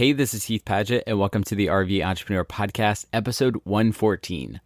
[0.00, 4.62] Hey, this is Heath Padgett, and welcome to the RV Entrepreneur Podcast, episode 114.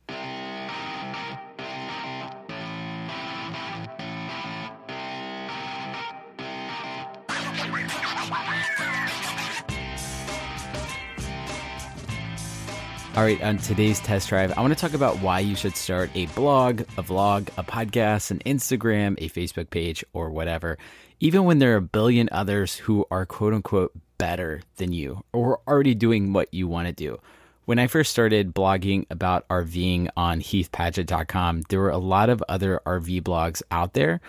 [13.17, 16.11] All right, on today's test drive, I want to talk about why you should start
[16.17, 20.79] a blog, a vlog, a podcast, an Instagram, a Facebook page, or whatever,
[21.21, 25.61] even when there are a billion others who are quote unquote better than you or
[25.69, 27.21] already doing what you want to do.
[27.67, 32.81] When I first started blogging about RVing on heathpadgett.com, there were a lot of other
[32.85, 34.21] RV blogs out there.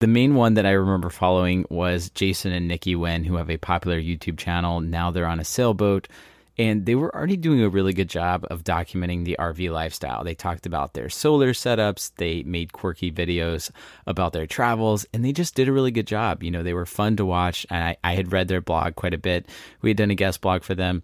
[0.00, 3.58] The main one that I remember following was Jason and Nikki Wynn, who have a
[3.58, 4.80] popular YouTube channel.
[4.80, 6.08] Now they're on a sailboat
[6.56, 10.22] and they were already doing a really good job of documenting the RV lifestyle.
[10.22, 13.70] They talked about their solar setups, they made quirky videos
[14.06, 16.42] about their travels, and they just did a really good job.
[16.42, 19.14] You know, they were fun to watch, and I, I had read their blog quite
[19.14, 19.48] a bit.
[19.82, 21.02] We had done a guest blog for them.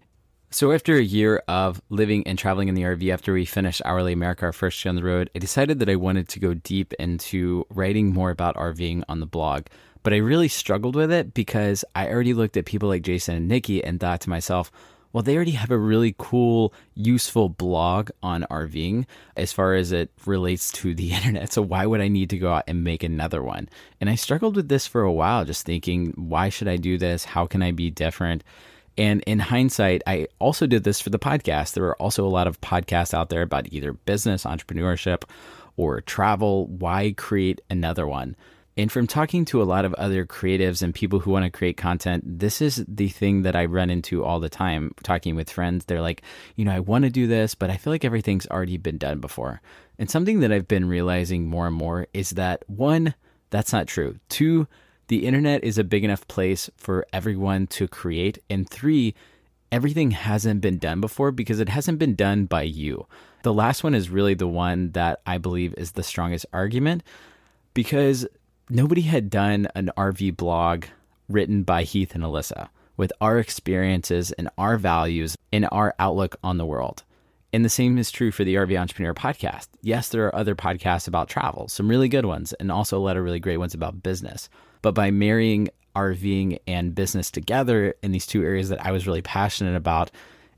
[0.53, 4.11] So, after a year of living and traveling in the RV, after we finished Hourly
[4.11, 6.93] America, our first year on the road, I decided that I wanted to go deep
[6.99, 9.67] into writing more about RVing on the blog.
[10.03, 13.47] But I really struggled with it because I already looked at people like Jason and
[13.47, 14.71] Nikki and thought to myself,
[15.13, 20.09] well, they already have a really cool, useful blog on RVing as far as it
[20.25, 21.51] relates to the internet.
[21.51, 23.69] So why would I need to go out and make another one?
[23.99, 27.25] And I struggled with this for a while, just thinking, why should I do this?
[27.25, 28.43] How can I be different?
[28.97, 31.73] And in hindsight, I also did this for the podcast.
[31.73, 35.23] There are also a lot of podcasts out there about either business, entrepreneurship,
[35.77, 36.67] or travel.
[36.67, 38.35] Why create another one?
[38.81, 41.77] And from talking to a lot of other creatives and people who want to create
[41.77, 45.85] content, this is the thing that I run into all the time talking with friends.
[45.85, 46.23] They're like,
[46.55, 49.19] you know, I want to do this, but I feel like everything's already been done
[49.19, 49.61] before.
[49.99, 53.13] And something that I've been realizing more and more is that one,
[53.51, 54.17] that's not true.
[54.29, 54.67] Two,
[55.09, 58.39] the internet is a big enough place for everyone to create.
[58.49, 59.13] And three,
[59.71, 63.05] everything hasn't been done before because it hasn't been done by you.
[63.43, 67.03] The last one is really the one that I believe is the strongest argument
[67.75, 68.25] because
[68.71, 70.85] nobody had done an RV blog
[71.27, 76.57] written by Heath and Alyssa with our experiences and our values and our outlook on
[76.57, 77.03] the world.
[77.53, 79.67] And the same is true for the RV Entrepreneur podcast.
[79.81, 83.17] Yes, there are other podcasts about travel, some really good ones, and also a lot
[83.17, 84.49] of really great ones about business.
[84.81, 89.21] But by marrying RVing and business together in these two areas that I was really
[89.21, 90.11] passionate about,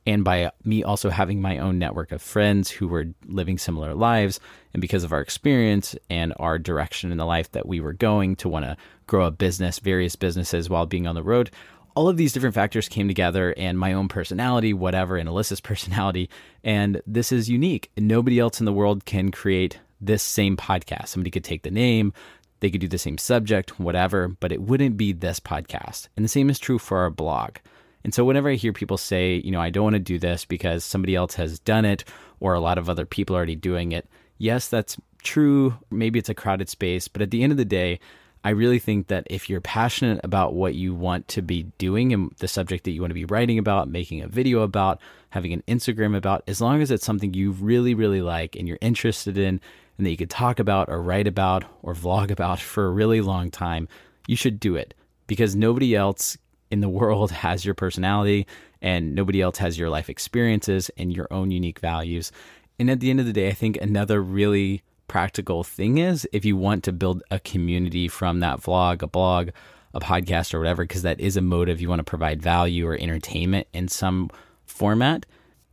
[0.06, 4.40] and by me also having my own network of friends who were living similar lives
[4.74, 8.36] and because of our experience and our direction in the life that we were going
[8.36, 8.78] to want to
[9.08, 11.50] grow a business various businesses while being on the road
[11.96, 16.30] all of these different factors came together and my own personality whatever and alyssa's personality
[16.64, 17.92] and this is unique.
[17.98, 21.10] Nobody else in the world can create this same podcast.
[21.10, 22.14] Somebody could take the name
[22.60, 26.08] they could do the same subject whatever but it wouldn't be this podcast.
[26.16, 27.58] And the same is true for our blog
[28.04, 30.46] and so whenever I hear people say, you know, I don't want to do this
[30.46, 32.04] because somebody else has done it
[32.40, 35.76] or a lot of other people are already doing it, yes, that's true.
[35.90, 38.00] Maybe it's a crowded space, but at the end of the day,
[38.46, 42.34] I really think that if you're passionate about what you want to be doing and
[42.40, 45.00] the subject that you want to be writing about, making a video about,
[45.30, 48.78] having an Instagram about, as long as it's something you really, really like and you're
[48.82, 49.62] interested in
[49.98, 53.22] and that you could talk about or write about or vlog about for a really
[53.22, 53.88] long time,
[54.28, 54.94] you should do it
[55.26, 56.38] because nobody else
[56.74, 58.46] in the world has your personality
[58.82, 62.32] and nobody else has your life experiences and your own unique values.
[62.78, 66.44] And at the end of the day, I think another really practical thing is if
[66.44, 69.50] you want to build a community from that vlog, a blog,
[69.94, 72.96] a podcast, or whatever, because that is a motive, you want to provide value or
[72.96, 74.30] entertainment in some
[74.66, 75.26] format.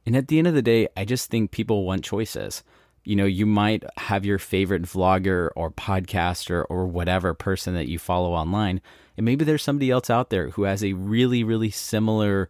[0.05, 2.63] And at the end of the day, I just think people want choices.
[3.11, 7.99] You know, you might have your favorite vlogger or podcaster or whatever person that you
[7.99, 8.81] follow online,
[9.17, 12.49] and maybe there's somebody else out there who has a really, really similar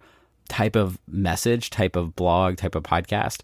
[0.50, 3.40] type of message, type of blog, type of podcast.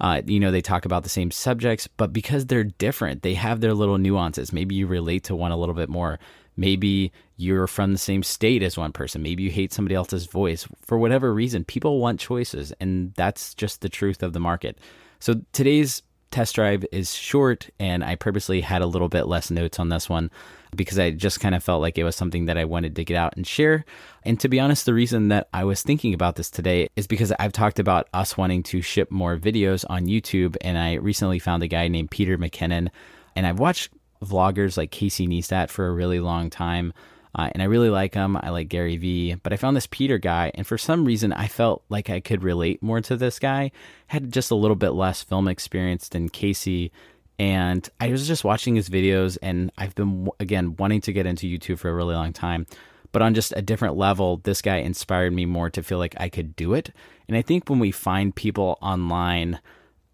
[0.00, 3.60] Uh, you know, they talk about the same subjects, but because they're different, they have
[3.60, 4.52] their little nuances.
[4.52, 6.20] Maybe you relate to one a little bit more.
[6.56, 9.24] Maybe you're from the same state as one person.
[9.24, 10.68] Maybe you hate somebody else's voice.
[10.82, 14.78] For whatever reason, people want choices, and that's just the truth of the market.
[15.18, 19.78] So today's test drive is short, and I purposely had a little bit less notes
[19.78, 20.30] on this one
[20.76, 23.16] because I just kind of felt like it was something that I wanted to get
[23.16, 23.84] out and share.
[24.24, 27.32] And to be honest, the reason that I was thinking about this today is because
[27.38, 30.56] I've talked about us wanting to ship more videos on YouTube.
[30.60, 32.88] And I recently found a guy named Peter McKinnon.
[33.34, 33.92] And I've watched
[34.22, 36.92] vloggers like Casey Neistat for a really long time.
[37.34, 38.36] Uh, and I really like him.
[38.36, 41.46] I like Gary Vee, but I found this Peter guy, and for some reason, I
[41.46, 43.70] felt like I could relate more to this guy.
[44.08, 46.90] Had just a little bit less film experience than Casey,
[47.38, 51.46] and I was just watching his videos, and I've been, again, wanting to get into
[51.46, 52.66] YouTube for a really long time.
[53.12, 56.28] But on just a different level, this guy inspired me more to feel like I
[56.28, 56.90] could do it.
[57.28, 59.60] And I think when we find people online,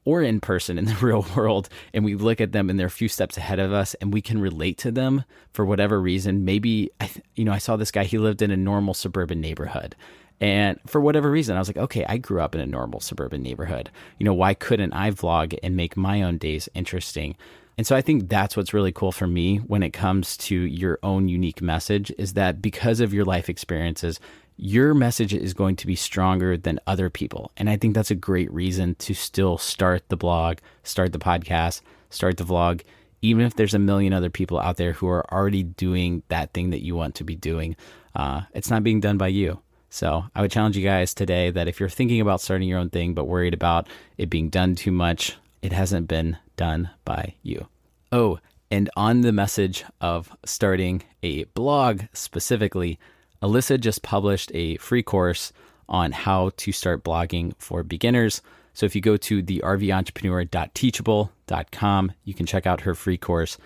[0.06, 2.91] or in person in the real world and we look at them and they're a
[2.91, 6.47] few steps ahead of us and we can relate to them for whatever reason.
[6.47, 9.94] Maybe I you know I saw this guy he lived in a normal suburban neighborhood
[10.41, 13.43] and for whatever reason I was like okay I grew up in a normal suburban
[13.43, 13.91] neighborhood.
[14.19, 17.37] You know why couldn't I vlog and make my own days interesting?
[17.79, 20.99] And so I think that's what's really cool for me when it comes to your
[21.03, 24.19] own unique message is that because of your life experiences,
[24.56, 27.53] your message is going to be stronger than other people.
[27.56, 31.82] And I think that's a great reason to still start the blog, start the podcast,
[32.11, 32.82] start the vlog,
[33.23, 36.70] even if there's a million other people out there who are already doing that thing
[36.70, 37.76] that you want to be doing.
[38.14, 39.61] Uh, it's not being done by you.
[39.91, 42.91] So I would challenge you guys today that if you're thinking about starting your own
[42.91, 43.88] thing, but worried about
[44.19, 47.69] it being done too much, it hasn't been done by you.
[48.12, 48.38] Oh,
[48.70, 52.99] and on the message of starting a blog specifically,
[53.42, 55.52] Alyssa just published a free course
[55.88, 58.42] on how to start blogging for beginners.
[58.72, 63.56] So if you go to the rventrepreneur.teachable.com, you can check out her free course.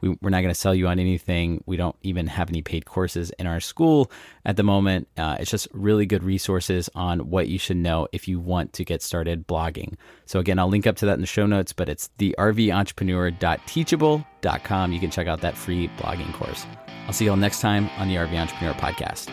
[0.00, 1.62] We, are not going to sell you on anything.
[1.66, 4.10] We don't even have any paid courses in our school
[4.46, 5.08] at the moment.
[5.16, 8.84] Uh, it's just really good resources on what you should know if you want to
[8.84, 9.96] get started blogging.
[10.24, 14.92] So, again, I'll link up to that in the show notes, but it's the rventrepreneur.teachable.com.
[14.92, 16.64] You can check out that free blogging course.
[17.06, 19.30] I'll see you all next time on the RV Entrepreneur Podcast.